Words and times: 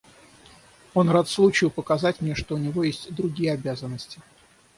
Он 0.95 1.11
рад 1.11 1.29
случаю 1.29 1.69
показать 1.69 2.21
мне, 2.21 2.33
что 2.33 2.55
у 2.55 2.57
него 2.57 2.81
есть 2.83 3.13
другие 3.13 3.53
обязанности. 3.53 4.19